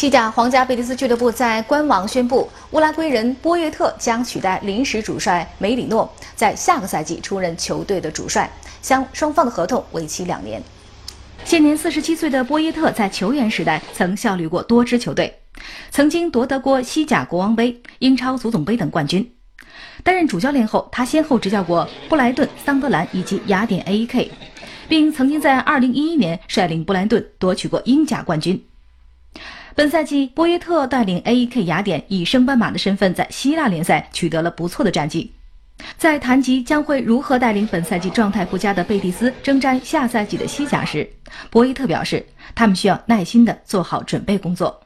[0.00, 8.50] 西甲皇家贝蒂斯俱乐部在官网宣布，乌拉圭人波约特将取代临时主帅梅里诺，在下个赛季出任球队的主帅，
[8.80, 10.62] 相双方的合同为期两年。
[11.44, 15.38] 现年四十七岁的波耶特在球员时代曾效力过多支球队，
[15.90, 19.30] 曾经夺得过西甲国王杯、英超足总杯等冠军。
[20.02, 24.30] 担任主教练后，他先后执教过布莱顿、桑德兰以及雅典 A.E.K，
[24.88, 28.64] 并曾经在2011年率领布莱顿夺取过英甲冠军。
[29.80, 35.32] 本赛季，波耶特带领 A.E.K 雅典以升班马的身份在希腊联赛取得了不错的战绩。
[35.96, 41.08] 在谈及将会如何带领本赛季状态不佳的贝蒂斯征战下赛季的西甲时，
[41.48, 42.22] 博伊特表示，
[42.54, 44.82] 他们需要耐心地做好准备工作。